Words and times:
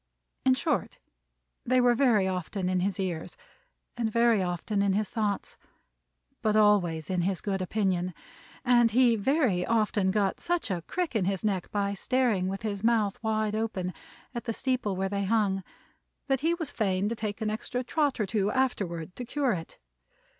In 0.45 0.55
short, 0.55 0.97
they 1.63 1.79
were 1.79 1.93
very 1.93 2.27
often 2.27 2.69
in 2.69 2.79
his 2.79 2.99
ears, 2.99 3.37
and 3.95 4.11
very 4.11 4.41
often 4.41 4.81
in 4.81 4.93
his 4.93 5.11
thoughts, 5.11 5.59
but 6.41 6.55
always 6.55 7.07
in 7.07 7.21
his 7.21 7.39
good 7.39 7.61
opinion; 7.61 8.15
and 8.65 8.89
he 8.89 9.15
very 9.15 9.63
often 9.63 10.09
got 10.09 10.39
such 10.39 10.71
a 10.71 10.81
crick 10.87 11.15
in 11.15 11.25
his 11.25 11.43
neck 11.43 11.69
by 11.69 11.93
staring 11.93 12.47
with 12.47 12.63
his 12.63 12.83
mouth 12.83 13.21
wide 13.21 13.53
open, 13.53 13.93
at 14.33 14.45
the 14.45 14.53
steeple 14.53 14.95
where 14.95 15.07
they 15.07 15.25
hung, 15.25 15.63
that 16.25 16.39
he 16.39 16.55
was 16.55 16.71
fain 16.71 17.07
to 17.07 17.15
take 17.15 17.39
an 17.39 17.51
extra 17.51 17.83
trot 17.83 18.19
or 18.19 18.25
two, 18.25 18.49
afterward, 18.49 19.15
to 19.15 19.23
cure 19.23 19.51
it. 19.51 19.77